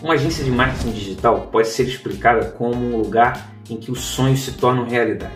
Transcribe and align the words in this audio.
Uma 0.00 0.14
agência 0.14 0.44
de 0.44 0.50
marketing 0.50 0.92
digital 0.92 1.48
pode 1.50 1.68
ser 1.68 1.82
explicada 1.82 2.50
como 2.52 2.76
um 2.76 2.96
lugar 2.96 3.52
em 3.68 3.76
que 3.76 3.90
os 3.90 4.00
sonhos 4.00 4.44
se 4.44 4.52
tornam 4.52 4.86
realidade. 4.86 5.34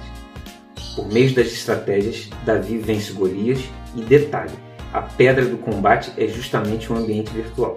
Por 0.94 1.08
meio 1.12 1.34
das 1.34 1.48
estratégias, 1.48 2.28
Davi 2.44 2.78
vence 2.78 3.12
Golias 3.12 3.60
e 3.96 4.02
detalhe, 4.02 4.52
a 4.92 5.02
pedra 5.02 5.44
do 5.44 5.56
combate 5.56 6.12
é 6.16 6.28
justamente 6.28 6.92
um 6.92 6.96
ambiente 6.96 7.32
virtual. 7.32 7.76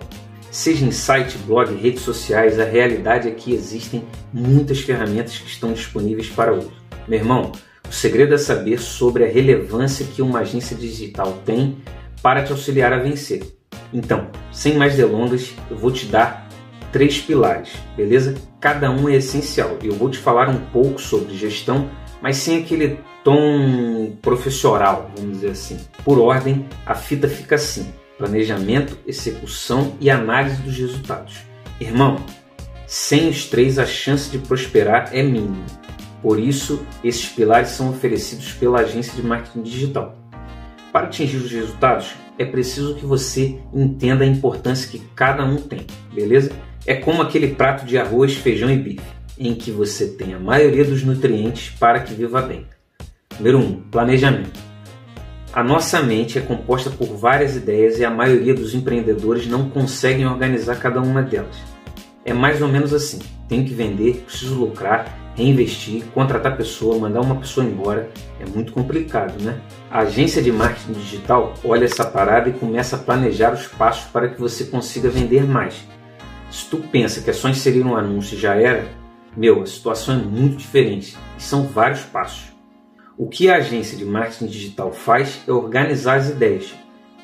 Seja 0.52 0.86
em 0.86 0.92
site, 0.92 1.38
blog, 1.40 1.74
redes 1.74 2.02
sociais, 2.02 2.60
a 2.60 2.66
realidade 2.66 3.28
é 3.28 3.32
que 3.32 3.54
existem 3.54 4.04
muitas 4.32 4.80
ferramentas 4.82 5.40
que 5.40 5.48
estão 5.48 5.74
disponíveis 5.74 6.30
para 6.30 6.54
uso. 6.54 6.72
Meu 7.08 7.18
irmão, 7.18 7.52
o 7.90 7.92
segredo 7.92 8.36
é 8.36 8.38
saber 8.38 8.80
sobre 8.80 9.26
a 9.26 9.28
relevância 9.28 10.06
que 10.06 10.22
uma 10.22 10.40
agência 10.40 10.76
digital 10.76 11.42
tem 11.44 11.78
para 12.22 12.44
te 12.44 12.52
auxiliar 12.52 12.94
a 12.94 13.00
vencer. 13.00 13.42
Então, 13.92 14.28
sem 14.52 14.76
mais 14.76 14.96
delongas, 14.96 15.52
eu 15.70 15.78
vou 15.78 15.92
te 15.92 16.06
dar 16.06 16.46
três 16.96 17.20
pilares, 17.20 17.74
beleza? 17.98 18.36
Cada 18.58 18.90
um 18.90 19.10
é 19.10 19.16
essencial. 19.16 19.78
Eu 19.84 19.96
vou 19.96 20.10
te 20.10 20.18
falar 20.18 20.48
um 20.48 20.62
pouco 20.72 20.98
sobre 20.98 21.36
gestão, 21.36 21.90
mas 22.22 22.38
sem 22.38 22.60
aquele 22.60 23.00
tom 23.22 24.16
profissional, 24.22 25.12
vamos 25.14 25.34
dizer 25.34 25.50
assim. 25.50 25.78
Por 26.06 26.18
ordem, 26.20 26.66
a 26.86 26.96
fita 26.96 27.28
fica 27.28 27.56
assim: 27.56 27.94
planejamento, 28.18 28.98
execução 29.06 29.98
e 30.00 30.10
análise 30.10 30.62
dos 30.62 30.78
resultados. 30.78 31.40
Irmão, 31.82 32.16
sem 32.88 33.28
os 33.28 33.44
três 33.44 33.78
a 33.78 33.86
chance 33.86 34.32
de 34.32 34.38
prosperar 34.38 35.10
é 35.12 35.22
mínima. 35.22 35.66
Por 36.22 36.40
isso, 36.40 36.82
esses 37.04 37.28
pilares 37.28 37.72
são 37.72 37.90
oferecidos 37.90 38.54
pela 38.54 38.80
agência 38.80 39.14
de 39.14 39.22
marketing 39.22 39.64
digital. 39.64 40.18
Para 40.94 41.08
atingir 41.08 41.36
os 41.36 41.52
resultados, 41.52 42.16
é 42.38 42.46
preciso 42.46 42.96
que 42.96 43.06
você 43.06 43.60
entenda 43.74 44.24
a 44.24 44.28
importância 44.28 44.90
que 44.90 45.00
cada 45.16 45.44
um 45.46 45.58
tem, 45.58 45.86
beleza? 46.14 46.52
É 46.86 46.96
como 46.96 47.22
aquele 47.22 47.50
prato 47.56 47.86
de 47.86 47.98
arroz, 47.98 48.36
feijão 48.36 48.70
e 48.70 48.78
bife, 48.78 49.02
em 49.40 49.56
que 49.56 49.72
você 49.72 50.08
tem 50.08 50.34
a 50.34 50.40
maioria 50.40 50.84
dos 50.84 51.04
nutrientes 51.04 51.74
para 51.80 52.00
que 52.00 52.14
viva 52.14 52.42
bem. 52.42 52.66
Número 53.38 53.60
1. 53.60 53.62
Um, 53.62 53.82
planejamento. 53.90 54.60
A 55.52 55.64
nossa 55.64 56.02
mente 56.02 56.38
é 56.38 56.42
composta 56.42 56.90
por 56.90 57.08
várias 57.16 57.56
ideias 57.56 57.98
e 57.98 58.06
a 58.06 58.10
maioria 58.10 58.54
dos 58.54 58.76
empreendedores 58.76 59.48
não 59.48 59.70
conseguem 59.70 60.28
organizar 60.28 60.76
cada 60.76 61.02
uma 61.02 61.22
delas. 61.22 61.56
É 62.26 62.34
mais 62.34 62.62
ou 62.62 62.68
menos 62.68 62.94
assim: 62.94 63.20
tenho 63.48 63.64
que 63.64 63.74
vender, 63.74 64.24
preciso 64.26 64.56
lucrar, 64.56 65.25
reinvestir, 65.36 66.06
contratar 66.14 66.58
pessoa, 66.58 66.98
mandar 66.98 67.22
uma 67.22 67.36
pessoa 67.36 67.66
embora. 67.66 68.10
É 68.40 68.46
muito 68.46 68.72
complicado, 68.72 69.42
né? 69.44 69.60
A 69.92 70.00
agência 70.00 70.42
de 70.42 70.52
marketing 70.52 70.94
digital 70.94 71.54
olha 71.64 71.86
essa 71.86 72.06
parada 72.06 72.50
e 72.50 72.54
começa 72.54 72.96
a 72.96 73.00
planejar 73.00 73.54
os 73.54 73.68
passos 73.68 74.06
para 74.12 74.30
que 74.30 74.40
você 74.40 74.66
consiga 74.66 75.10
vender 75.10 75.44
mais 75.44 75.86
se 76.56 76.70
tu 76.70 76.78
pensa 76.78 77.22
que 77.22 77.30
é 77.30 77.34
só 77.34 77.50
inserir 77.50 77.84
um 77.84 77.98
anúncio 77.98 78.38
e 78.38 78.40
já 78.40 78.56
era, 78.56 78.88
meu, 79.36 79.62
a 79.62 79.66
situação 79.66 80.16
é 80.16 80.18
muito 80.18 80.56
diferente 80.56 81.18
e 81.38 81.44
são 81.44 81.68
vários 81.68 82.04
passos. 82.04 82.54
O 83.18 83.28
que 83.28 83.50
a 83.50 83.58
agência 83.58 83.98
de 83.98 84.06
marketing 84.06 84.48
digital 84.48 84.94
faz 84.94 85.42
é 85.46 85.52
organizar 85.52 86.16
as 86.16 86.30
ideias, 86.30 86.74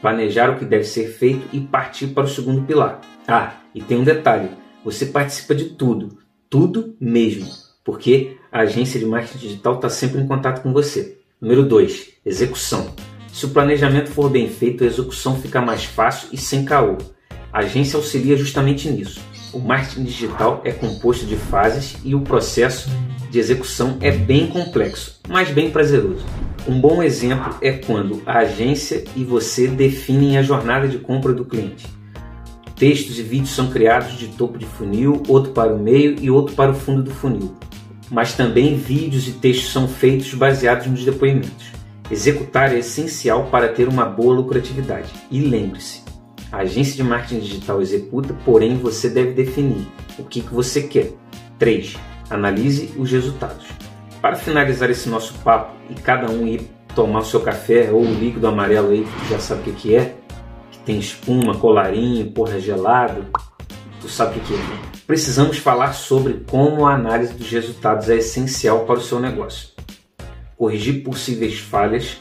planejar 0.01 0.49
o 0.49 0.57
que 0.57 0.65
deve 0.65 0.83
ser 0.83 1.07
feito 1.07 1.47
e 1.53 1.61
partir 1.61 2.07
para 2.07 2.25
o 2.25 2.27
segundo 2.27 2.63
pilar. 2.63 2.99
Ah, 3.25 3.53
e 3.73 3.81
tem 3.81 3.99
um 3.99 4.03
detalhe: 4.03 4.49
você 4.83 5.05
participa 5.05 5.55
de 5.55 5.69
tudo, 5.69 6.17
tudo 6.49 6.95
mesmo, 6.99 7.47
porque 7.91 8.37
a 8.49 8.61
agência 8.61 8.97
de 8.97 9.05
marketing 9.05 9.37
digital 9.37 9.75
está 9.75 9.89
sempre 9.89 10.21
em 10.21 10.25
contato 10.25 10.61
com 10.61 10.71
você. 10.71 11.17
Número 11.41 11.61
2: 11.65 12.07
execução. 12.25 12.95
Se 13.33 13.45
o 13.45 13.49
planejamento 13.49 14.09
for 14.09 14.29
bem 14.29 14.47
feito, 14.47 14.85
a 14.85 14.87
execução 14.87 15.35
fica 15.41 15.59
mais 15.59 15.83
fácil 15.83 16.29
e 16.31 16.37
sem 16.37 16.63
caô. 16.63 16.97
A 17.51 17.59
agência 17.59 17.97
auxilia 17.97 18.37
justamente 18.37 18.89
nisso. 18.89 19.19
O 19.51 19.59
marketing 19.59 20.05
digital 20.05 20.61
é 20.63 20.71
composto 20.71 21.25
de 21.25 21.35
fases 21.35 21.97
e 22.01 22.15
o 22.15 22.21
processo 22.21 22.89
de 23.29 23.37
execução 23.37 23.97
é 23.99 24.09
bem 24.09 24.47
complexo, 24.47 25.19
mas 25.27 25.49
bem 25.49 25.69
prazeroso. 25.69 26.25
Um 26.65 26.79
bom 26.79 27.03
exemplo 27.03 27.57
é 27.61 27.73
quando 27.73 28.21
a 28.25 28.37
agência 28.37 29.03
e 29.17 29.25
você 29.25 29.67
definem 29.67 30.37
a 30.37 30.43
jornada 30.43 30.87
de 30.87 30.97
compra 30.97 31.33
do 31.33 31.43
cliente. 31.43 31.85
Textos 32.73 33.19
e 33.19 33.21
vídeos 33.21 33.53
são 33.53 33.69
criados 33.69 34.17
de 34.17 34.29
topo 34.29 34.57
de 34.57 34.65
funil, 34.65 35.21
outro 35.27 35.51
para 35.51 35.73
o 35.73 35.77
meio 35.77 36.15
e 36.21 36.31
outro 36.31 36.55
para 36.55 36.71
o 36.71 36.73
fundo 36.73 37.03
do 37.03 37.11
funil. 37.11 37.53
Mas 38.11 38.33
também 38.33 38.75
vídeos 38.75 39.27
e 39.29 39.31
textos 39.31 39.71
são 39.71 39.87
feitos 39.87 40.33
baseados 40.33 40.85
nos 40.85 41.05
depoimentos. 41.05 41.71
Executar 42.11 42.75
é 42.75 42.79
essencial 42.79 43.45
para 43.45 43.69
ter 43.69 43.87
uma 43.87 44.03
boa 44.03 44.35
lucratividade. 44.35 45.09
E 45.31 45.39
lembre-se, 45.39 46.03
a 46.51 46.57
agência 46.57 46.97
de 46.97 47.03
marketing 47.03 47.39
digital 47.39 47.81
executa, 47.81 48.35
porém 48.43 48.75
você 48.75 49.09
deve 49.09 49.31
definir 49.31 49.87
o 50.19 50.25
que, 50.25 50.41
que 50.41 50.53
você 50.53 50.81
quer. 50.81 51.13
3. 51.57 51.95
Analise 52.29 52.93
os 52.97 53.09
resultados. 53.09 53.65
Para 54.21 54.35
finalizar 54.35 54.89
esse 54.89 55.07
nosso 55.07 55.33
papo 55.35 55.73
e 55.89 55.93
cada 55.93 56.29
um 56.29 56.45
ir 56.45 56.69
tomar 56.93 57.19
o 57.19 57.25
seu 57.25 57.39
café 57.39 57.89
ou 57.91 58.01
o 58.01 58.13
líquido 58.13 58.45
amarelo 58.45 58.89
aí, 58.89 59.05
que 59.05 59.29
já 59.29 59.39
sabe 59.39 59.69
o 59.69 59.73
que, 59.73 59.95
é, 59.95 60.15
que 60.69 60.79
tem 60.79 60.99
espuma, 60.99 61.55
colarinho, 61.55 62.29
porra 62.31 62.59
gelado, 62.59 63.25
tu 64.01 64.09
sabe 64.09 64.37
o 64.37 64.41
que, 64.41 64.47
que 64.47 64.53
é. 64.53 64.57
Né? 64.57 64.79
Precisamos 65.11 65.57
falar 65.57 65.91
sobre 65.91 66.45
como 66.49 66.87
a 66.87 66.95
análise 66.95 67.33
dos 67.33 67.51
resultados 67.51 68.09
é 68.09 68.15
essencial 68.15 68.85
para 68.85 68.97
o 68.97 69.01
seu 69.01 69.19
negócio. 69.19 69.67
Corrigir 70.55 71.03
possíveis 71.03 71.59
falhas, 71.59 72.15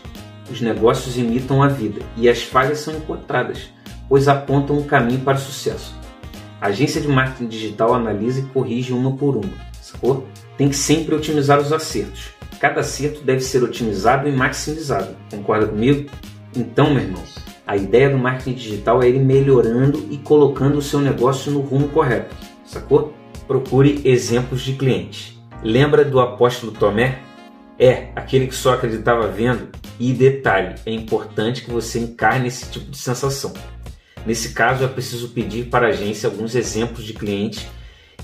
os 0.50 0.60
negócios 0.60 1.16
imitam 1.16 1.62
a 1.62 1.68
vida 1.68 2.02
e 2.16 2.28
as 2.28 2.42
falhas 2.42 2.80
são 2.80 2.96
encontradas 2.96 3.70
pois 4.08 4.26
apontam 4.26 4.76
um 4.76 4.82
caminho 4.82 5.20
para 5.20 5.36
o 5.36 5.40
sucesso. 5.40 5.94
A 6.60 6.66
agência 6.66 7.00
de 7.00 7.06
marketing 7.06 7.46
digital 7.46 7.94
analisa 7.94 8.40
e 8.40 8.46
corrige 8.46 8.92
uma 8.92 9.16
por 9.16 9.36
uma, 9.36 9.52
sacou? 9.80 10.26
Tem 10.58 10.68
que 10.68 10.74
sempre 10.74 11.14
otimizar 11.14 11.60
os 11.60 11.72
acertos. 11.72 12.30
Cada 12.58 12.80
acerto 12.80 13.22
deve 13.22 13.40
ser 13.40 13.62
otimizado 13.62 14.28
e 14.28 14.32
maximizado. 14.32 15.14
Concorda 15.30 15.68
comigo? 15.68 16.10
Então, 16.56 16.92
meu 16.92 17.04
irmão, 17.04 17.22
a 17.64 17.76
ideia 17.76 18.10
do 18.10 18.18
marketing 18.18 18.54
digital 18.54 19.00
é 19.00 19.08
ir 19.08 19.20
melhorando 19.20 20.08
e 20.10 20.18
colocando 20.18 20.78
o 20.78 20.82
seu 20.82 21.00
negócio 21.00 21.52
no 21.52 21.60
rumo 21.60 21.86
correto, 21.90 22.34
sacou? 22.70 23.14
Procure 23.46 24.00
exemplos 24.04 24.62
de 24.62 24.74
clientes. 24.74 25.38
Lembra 25.62 26.04
do 26.04 26.20
apóstolo 26.20 26.72
Tomé? 26.72 27.18
É, 27.78 28.10
aquele 28.14 28.46
que 28.46 28.54
só 28.54 28.74
acreditava 28.74 29.26
vendo. 29.26 29.68
E 29.98 30.12
detalhe, 30.12 30.76
é 30.86 30.92
importante 30.92 31.62
que 31.62 31.70
você 31.70 31.98
encarne 31.98 32.48
esse 32.48 32.70
tipo 32.70 32.90
de 32.90 32.96
sensação. 32.96 33.52
Nesse 34.24 34.52
caso, 34.52 34.84
é 34.84 34.88
preciso 34.88 35.30
pedir 35.30 35.66
para 35.66 35.86
a 35.86 35.90
agência 35.90 36.28
alguns 36.28 36.54
exemplos 36.54 37.04
de 37.04 37.14
clientes 37.14 37.66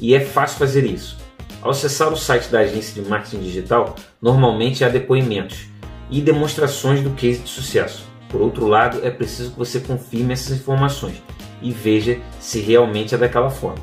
e 0.00 0.14
é 0.14 0.20
fácil 0.20 0.58
fazer 0.58 0.84
isso. 0.84 1.18
Ao 1.60 1.70
acessar 1.70 2.12
o 2.12 2.16
site 2.16 2.48
da 2.48 2.60
agência 2.60 3.02
de 3.02 3.08
marketing 3.08 3.40
digital, 3.40 3.96
normalmente 4.20 4.84
há 4.84 4.88
depoimentos 4.88 5.66
e 6.10 6.20
demonstrações 6.20 7.02
do 7.02 7.10
case 7.10 7.40
de 7.40 7.48
sucesso. 7.48 8.06
Por 8.28 8.40
outro 8.40 8.66
lado, 8.66 9.00
é 9.04 9.10
preciso 9.10 9.50
que 9.50 9.58
você 9.58 9.80
confirme 9.80 10.32
essas 10.32 10.58
informações 10.58 11.22
e 11.62 11.72
veja 11.72 12.20
se 12.38 12.60
realmente 12.60 13.14
é 13.14 13.18
daquela 13.18 13.50
forma. 13.50 13.82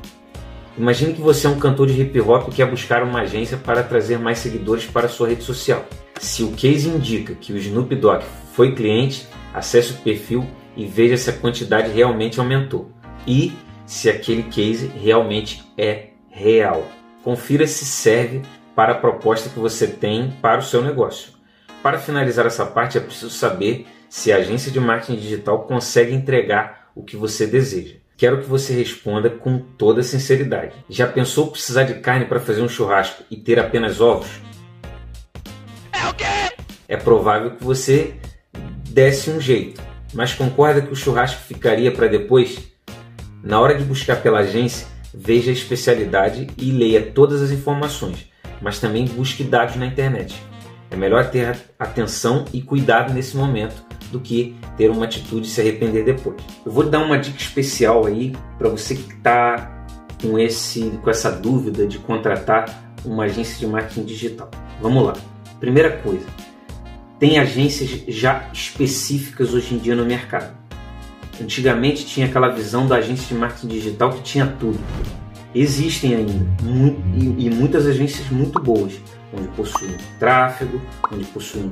Imagine 0.75 1.13
que 1.13 1.22
você 1.22 1.45
é 1.45 1.50
um 1.51 1.59
cantor 1.59 1.85
de 1.88 2.01
hip 2.01 2.19
hop 2.19 2.47
e 2.47 2.56
quer 2.56 2.66
buscar 2.66 3.03
uma 3.03 3.22
agência 3.22 3.57
para 3.57 3.84
trazer 3.84 4.17
mais 4.17 4.39
seguidores 4.39 4.85
para 4.85 5.07
sua 5.07 5.29
rede 5.29 5.44
social. 5.44 5.85
Se 6.19 6.41
o 6.41 6.51
case 6.51 6.89
indica 6.89 7.35
que 7.35 7.53
o 7.53 7.57
Snoop 7.57 7.95
Dogg 7.95 8.23
foi 8.53 8.73
cliente, 8.73 9.28
acesse 9.53 9.91
o 9.94 9.97
perfil 9.97 10.44
e 10.75 10.88
veja 10.88 11.16
se 11.16 11.29
a 11.29 11.33
quantidade 11.33 11.91
realmente 11.91 12.39
aumentou 12.39 12.91
e 13.28 13.53
se 13.85 14.09
aquele 14.09 14.44
case 14.44 14.88
realmente 14.88 15.63
é 15.78 16.07
real. 16.31 16.88
Confira 17.23 17.67
se 17.67 17.85
serve 17.85 18.41
para 18.75 18.94
a 18.94 18.97
proposta 18.97 19.50
que 19.50 19.59
você 19.59 19.85
tem 19.85 20.31
para 20.41 20.59
o 20.59 20.63
seu 20.63 20.81
negócio. 20.81 21.33
Para 21.83 22.00
finalizar 22.00 22.47
essa 22.47 22.66
parte, 22.66 22.97
é 22.97 23.01
preciso 23.01 23.29
saber 23.29 23.85
se 24.09 24.31
a 24.31 24.38
agência 24.38 24.72
de 24.72 24.79
marketing 24.79 25.19
digital 25.19 25.67
consegue 25.67 26.16
entregar 26.16 26.89
o 26.95 27.03
que 27.03 27.16
você 27.16 27.45
deseja. 27.45 28.03
Quero 28.23 28.41
que 28.41 28.47
você 28.47 28.73
responda 28.73 29.29
com 29.29 29.59
toda 29.59 30.01
sinceridade. 30.01 30.72
Já 30.89 31.06
pensou 31.06 31.51
precisar 31.51 31.83
de 31.83 31.95
carne 31.95 32.24
para 32.24 32.39
fazer 32.39 32.62
um 32.62 32.69
churrasco 32.69 33.21
e 33.30 33.36
ter 33.36 33.59
apenas 33.59 34.00
ovos? 34.00 34.30
É 35.92 36.07
o 36.07 36.13
quê? 36.13 36.56
É 36.88 36.95
provável 36.95 37.51
que 37.51 37.62
você 37.62 38.15
desse 38.89 39.30
um 39.30 39.42
jeito 39.42 39.81
mas 40.13 40.33
concorda 40.33 40.81
que 40.81 40.94
o 40.94 40.95
churrasco 40.95 41.42
ficaria 41.42 41.92
para 41.92 42.07
depois? 42.07 42.59
Na 43.44 43.59
hora 43.59 43.77
de 43.77 43.83
buscar 43.83 44.21
pela 44.21 44.39
agência, 44.39 44.88
veja 45.13 45.50
a 45.50 45.53
especialidade 45.53 46.48
e 46.57 46.71
leia 46.71 47.01
todas 47.01 47.42
as 47.42 47.51
informações, 47.51 48.31
mas 48.62 48.80
também 48.80 49.03
busque 49.03 49.44
dados 49.44 49.75
na 49.75 49.86
internet. 49.86 50.42
É 50.89 50.95
melhor 50.95 51.30
ter 51.30 51.57
atenção 51.77 52.45
e 52.53 52.62
cuidado 52.62 53.12
nesse 53.12 53.36
momento 53.36 53.83
do 54.13 54.19
que 54.19 54.56
ter 54.77 54.89
uma 54.89 55.06
atitude 55.06 55.48
e 55.48 55.50
se 55.50 55.60
arrepender 55.60 56.06
depois. 56.06 56.38
Eu 56.65 56.71
vou 56.71 56.83
dar 56.89 57.00
uma 57.00 57.18
dica 57.18 57.38
especial 57.38 58.06
aí 58.06 58.33
para 58.57 58.69
você 58.69 58.95
que 58.95 59.12
está 59.12 59.86
com, 60.21 60.39
esse, 60.39 60.92
com 61.01 61.10
essa 61.10 61.31
dúvida 61.31 61.86
de 61.86 61.98
contratar 61.98 62.94
uma 63.04 63.25
agência 63.25 63.57
de 63.57 63.68
marketing 63.68 64.06
digital. 64.06 64.50
Vamos 64.81 65.04
lá. 65.04 65.13
Primeira 65.60 65.98
coisa, 65.98 66.25
tem 67.19 67.39
agências 67.39 68.04
já 68.07 68.50
específicas 68.54 69.54
hoje 69.54 69.75
em 69.75 69.77
dia 69.77 69.95
no 69.95 70.06
mercado. 70.06 70.56
Antigamente 71.42 72.06
tinha 72.06 72.27
aquela 72.27 72.50
visão 72.50 72.88
da 72.88 72.98
agência 72.98 73.27
de 73.27 73.33
marketing 73.33 73.68
digital 73.68 74.12
que 74.12 74.21
tinha 74.21 74.45
tudo. 74.60 74.80
existem 75.56 76.15
ainda 76.15 76.45
e, 77.38 77.50
muitas 77.50 77.86
agências 77.88 78.30
muito 78.30 78.60
boas, 78.60 78.94
onde 79.33 79.48
possuem 79.50 79.95
tráfego, 80.19 80.81
onde 81.12 81.25
possuem 81.25 81.71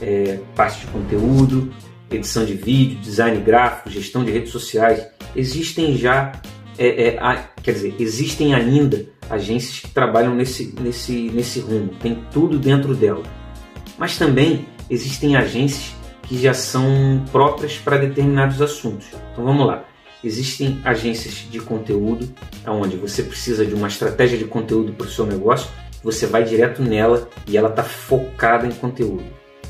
é, 0.00 0.38
parte 0.54 0.80
de 0.80 0.86
conteúdo, 0.86 1.72
edição 2.10 2.44
de 2.44 2.54
vídeo, 2.54 2.98
design 2.98 3.40
gráfico, 3.40 3.90
gestão 3.90 4.24
de 4.24 4.30
redes 4.30 4.50
sociais. 4.50 5.06
Existem 5.34 5.96
já, 5.96 6.32
é, 6.78 7.08
é, 7.08 7.18
a, 7.18 7.36
quer 7.62 7.72
dizer, 7.72 7.94
existem 7.98 8.54
ainda 8.54 9.06
agências 9.30 9.80
que 9.80 9.88
trabalham 9.88 10.34
nesse, 10.34 10.74
nesse, 10.80 11.30
nesse 11.30 11.60
rumo, 11.60 11.90
tem 12.00 12.22
tudo 12.30 12.58
dentro 12.58 12.94
dela. 12.94 13.22
Mas 13.98 14.18
também 14.18 14.66
existem 14.90 15.36
agências 15.36 15.94
que 16.22 16.40
já 16.40 16.54
são 16.54 17.24
próprias 17.30 17.76
para 17.78 17.98
determinados 17.98 18.60
assuntos. 18.60 19.06
Então 19.32 19.44
vamos 19.44 19.66
lá. 19.66 19.84
Existem 20.24 20.80
agências 20.84 21.46
de 21.50 21.60
conteúdo, 21.60 22.32
onde 22.66 22.96
você 22.96 23.24
precisa 23.24 23.66
de 23.66 23.74
uma 23.74 23.88
estratégia 23.88 24.38
de 24.38 24.44
conteúdo 24.44 24.92
para 24.92 25.06
o 25.06 25.10
seu 25.10 25.26
negócio, 25.26 25.68
você 26.02 26.26
vai 26.26 26.44
direto 26.44 26.82
nela 26.82 27.28
e 27.46 27.56
ela 27.56 27.68
está 27.68 27.82
focada 27.82 28.66
em 28.66 28.70
conteúdo. 28.70 29.24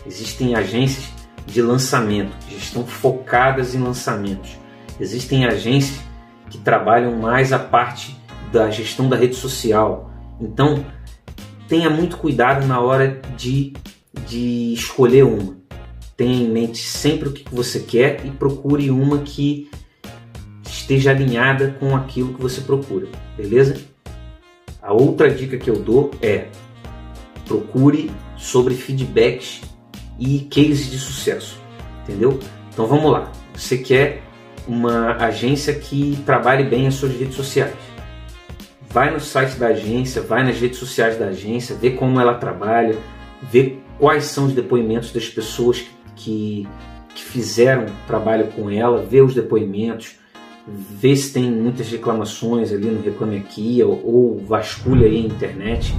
Existem 0.06 0.54
agências 0.54 1.12
de 1.46 1.60
lançamento, 1.60 2.32
que 2.46 2.56
estão 2.56 2.86
focadas 2.86 3.74
em 3.74 3.80
lançamentos. 3.80 4.58
Existem 4.98 5.44
agências 5.44 6.00
que 6.50 6.58
trabalham 6.58 7.16
mais 7.16 7.52
a 7.52 7.58
parte 7.58 8.16
da 8.52 8.70
gestão 8.70 9.08
da 9.08 9.16
rede 9.16 9.34
social. 9.34 10.10
Então, 10.40 10.84
tenha 11.68 11.88
muito 11.88 12.16
cuidado 12.16 12.66
na 12.66 12.80
hora 12.80 13.20
de, 13.36 13.72
de 14.26 14.72
escolher 14.74 15.24
uma. 15.24 15.56
Tenha 16.16 16.44
em 16.44 16.48
mente 16.48 16.78
sempre 16.78 17.28
o 17.28 17.32
que 17.32 17.44
você 17.52 17.80
quer 17.80 18.24
e 18.26 18.30
procure 18.30 18.90
uma 18.90 19.18
que 19.18 19.70
esteja 20.62 21.10
alinhada 21.10 21.74
com 21.80 21.96
aquilo 21.96 22.34
que 22.34 22.42
você 22.42 22.60
procura, 22.60 23.08
beleza? 23.36 23.80
A 24.82 24.92
outra 24.92 25.30
dica 25.30 25.56
que 25.56 25.70
eu 25.70 25.76
dou 25.76 26.10
é 26.20 26.48
procure 27.46 28.10
sobre 28.36 28.74
feedbacks 28.74 29.60
e 30.18 30.40
cases 30.40 30.90
de 30.90 30.98
sucesso, 30.98 31.60
entendeu? 32.02 32.38
Então 32.72 32.86
vamos 32.86 33.10
lá. 33.10 33.30
Você 33.54 33.78
quer 33.78 34.22
uma 34.66 35.16
agência 35.16 35.74
que 35.74 36.18
trabalhe 36.24 36.64
bem 36.64 36.86
as 36.86 36.94
suas 36.94 37.12
redes 37.12 37.34
sociais. 37.34 37.74
Vai 38.88 39.10
no 39.10 39.20
site 39.20 39.56
da 39.56 39.68
agência, 39.68 40.20
vai 40.22 40.44
nas 40.44 40.60
redes 40.60 40.78
sociais 40.78 41.18
da 41.18 41.26
agência, 41.26 41.74
vê 41.74 41.90
como 41.90 42.20
ela 42.20 42.34
trabalha, 42.34 42.96
vê 43.42 43.78
quais 43.98 44.24
são 44.24 44.46
os 44.46 44.52
depoimentos 44.52 45.12
das 45.12 45.28
pessoas 45.28 45.84
que, 46.14 46.68
que 47.14 47.22
fizeram 47.22 47.86
trabalho 48.06 48.48
com 48.48 48.70
ela, 48.70 49.02
vê 49.02 49.22
os 49.22 49.34
depoimentos, 49.34 50.16
vê 50.66 51.16
se 51.16 51.32
tem 51.32 51.50
muitas 51.50 51.90
reclamações 51.90 52.70
ali 52.70 52.86
no 52.86 53.02
Reclame 53.02 53.38
Aqui 53.38 53.82
ou, 53.82 54.00
ou 54.04 54.38
vasculha 54.44 55.06
aí 55.06 55.16
a 55.16 55.20
internet. 55.20 55.94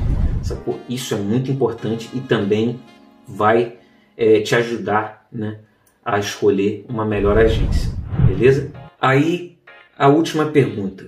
Isso 0.88 1.14
é 1.14 1.18
muito 1.18 1.52
importante 1.52 2.10
e 2.14 2.20
também 2.20 2.80
vai 3.28 3.78
é, 4.18 4.42
te 4.42 4.56
ajudar 4.56 5.28
né, 5.32 5.60
a 6.04 6.20
escolher 6.20 6.86
uma 6.88 7.06
melhor 7.06 7.38
agência, 7.38 7.92
beleza? 8.28 8.72
Aí 9.00 9.58
a 9.98 10.08
última 10.08 10.46
pergunta: 10.46 11.08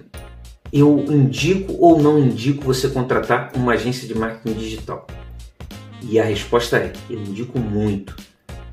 eu 0.72 1.06
indico 1.08 1.74
ou 1.80 2.02
não 2.02 2.20
indico 2.20 2.64
você 2.64 2.90
contratar 2.90 3.52
uma 3.56 3.74
agência 3.74 4.08
de 4.08 4.16
marketing 4.16 4.58
digital? 4.58 5.08
E 6.02 6.20
a 6.20 6.24
resposta 6.24 6.78
é: 6.78 6.94
eu 7.10 7.20
indico 7.20 7.60
muito. 7.60 8.16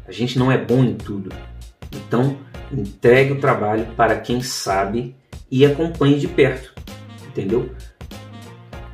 A 0.06 0.12
gente 0.12 0.38
não 0.38 0.50
é 0.50 0.58
bom 0.58 0.84
em 0.84 0.94
tudo, 0.94 1.30
então 1.92 2.36
entregue 2.72 3.32
o 3.32 3.40
trabalho 3.40 3.86
para 3.96 4.18
quem 4.18 4.40
sabe 4.40 5.14
e 5.50 5.64
acompanhe 5.64 6.18
de 6.18 6.26
perto, 6.26 6.74
entendeu? 7.26 7.70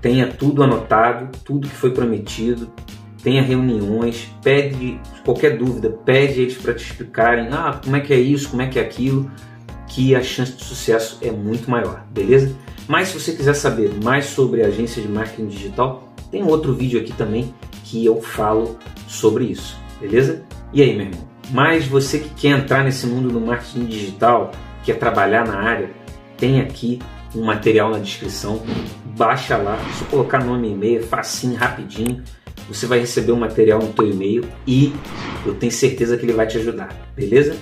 Tenha 0.01 0.27
tudo 0.29 0.63
anotado, 0.63 1.31
tudo 1.45 1.69
que 1.69 1.75
foi 1.75 1.91
prometido, 1.93 2.71
tenha 3.23 3.43
reuniões, 3.43 4.31
pede 4.43 5.01
qualquer 5.25 5.57
dúvida, 5.57 5.91
pede 5.91 6.41
eles 6.43 6.57
para 6.57 6.75
te 6.75 6.85
explicarem, 6.85 7.49
ah, 7.51 7.81
como 7.83 7.97
é 7.97 8.01
que 8.01 8.13
é 8.13 8.19
isso, 8.19 8.51
como 8.51 8.63
é 8.63 8.67
que 8.67 8.79
é 8.79 8.83
aquilo, 8.83 9.31
que 9.89 10.15
a 10.15 10.23
chance 10.23 10.53
de 10.53 10.65
sucesso 10.65 11.19
é 11.23 11.31
muito 11.31 11.71
maior, 11.71 12.05
beleza? 12.11 12.55
Mas 12.87 13.09
se 13.09 13.21
você 13.21 13.33
quiser 13.33 13.55
saber 13.55 13.93
mais 14.03 14.27
sobre 14.27 14.63
agência 14.63 15.03
de 15.03 15.09
marketing 15.09 15.49
digital, 15.49 16.15
tem 16.31 16.43
outro 16.43 16.75
vídeo 16.75 17.01
aqui 17.01 17.13
também 17.13 17.55
que 17.85 18.05
eu 18.05 18.21
falo 18.21 18.79
sobre 19.07 19.45
isso, 19.45 19.79
beleza? 20.01 20.45
E 20.73 20.83
aí, 20.83 20.95
meu 20.95 21.07
irmão? 21.07 21.29
Mas 21.51 21.87
você 21.87 22.19
que 22.19 22.29
quer 22.31 22.59
entrar 22.59 22.85
nesse 22.85 23.07
mundo 23.07 23.31
do 23.31 23.41
marketing 23.41 23.87
digital, 23.87 24.53
quer 24.85 24.99
trabalhar 24.99 25.47
na 25.47 25.57
área, 25.57 25.91
tem 26.37 26.61
aqui 26.61 26.99
um 27.35 27.45
material 27.45 27.91
na 27.91 27.99
descrição. 27.99 28.63
Baixa 29.17 29.57
lá, 29.57 29.79
só 29.99 30.05
colocar 30.07 30.45
nome 30.45 30.69
e 30.69 30.73
e-mail, 30.73 31.03
facinho, 31.03 31.57
rapidinho 31.57 32.23
você 32.69 32.87
vai 32.87 33.01
receber 33.01 33.33
o 33.33 33.35
um 33.35 33.39
material 33.39 33.81
no 33.81 33.93
teu 33.93 34.09
e-mail 34.09 34.45
e 34.67 34.93
eu 35.47 35.55
tenho 35.55 35.73
certeza 35.73 36.17
que 36.17 36.27
ele 36.27 36.33
vai 36.33 36.47
te 36.47 36.59
ajudar, 36.59 36.95
beleza? 37.17 37.57